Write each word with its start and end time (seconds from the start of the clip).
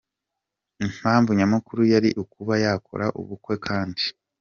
Impamvu 0.85 1.29
nyamukuru 1.39 1.81
yari 1.93 2.09
ukuba 2.23 2.53
yakora 2.63 3.05
ubukwe 3.21 3.55
kandi 3.67 4.03